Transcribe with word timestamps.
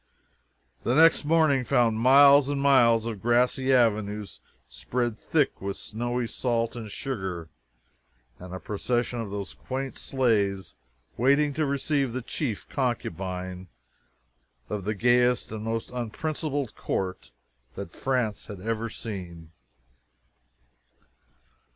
The 0.81 0.95
next 0.95 1.25
morning 1.25 1.63
found 1.63 1.99
miles 1.99 2.49
and 2.49 2.59
miles 2.59 3.05
of 3.05 3.21
grassy 3.21 3.71
avenues 3.71 4.39
spread 4.67 5.19
thick 5.19 5.61
with 5.61 5.77
snowy 5.77 6.25
salt 6.25 6.75
and 6.75 6.89
sugar, 6.89 7.49
and 8.39 8.51
a 8.51 8.59
procession 8.59 9.19
of 9.21 9.29
those 9.29 9.53
quaint 9.53 9.95
sleighs 9.95 10.73
waiting 11.17 11.53
to 11.53 11.67
receive 11.67 12.13
the 12.13 12.23
chief 12.23 12.67
concubine 12.67 13.67
of 14.69 14.85
the 14.85 14.95
gaiest 14.95 15.51
and 15.51 15.63
most 15.63 15.91
unprincipled 15.91 16.73
court 16.75 17.29
that 17.75 17.91
France 17.93 18.47
has 18.47 18.59
ever 18.59 18.89
seen! 18.89 19.51